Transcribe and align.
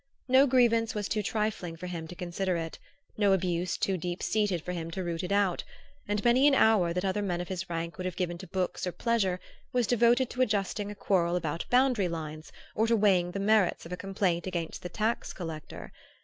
No 0.27 0.47
grievance 0.47 0.95
was 0.95 1.07
too 1.07 1.21
trifling 1.21 1.75
for 1.77 1.85
him 1.85 2.07
to 2.07 2.15
consider 2.15 2.57
it, 2.57 2.79
no 3.17 3.33
abuse 3.33 3.77
too 3.77 3.97
deep 3.97 4.23
seated 4.23 4.63
for 4.63 4.71
him 4.71 4.89
to 4.89 5.03
root 5.03 5.21
it 5.23 5.31
out; 5.31 5.63
and 6.07 6.23
many 6.25 6.47
an 6.47 6.55
hour 6.55 6.91
that 6.91 7.05
other 7.05 7.21
men 7.21 7.39
of 7.39 7.49
his 7.49 7.69
rank 7.69 7.99
would 7.99 8.05
have 8.05 8.15
given 8.15 8.39
to 8.39 8.47
books 8.47 8.87
or 8.87 8.91
pleasure 8.91 9.39
was 9.71 9.85
devoted 9.85 10.27
to 10.31 10.41
adjusting 10.41 10.89
a 10.89 10.95
quarrel 10.95 11.35
about 11.35 11.65
boundary 11.69 12.07
lines 12.07 12.51
or 12.73 12.87
to 12.87 12.95
weighing 12.95 13.29
the 13.29 13.39
merits 13.39 13.85
of 13.85 13.91
a 13.91 13.95
complaint 13.95 14.47
against 14.47 14.81
the 14.81 14.89
tax 14.89 15.33
collector. 15.33 15.93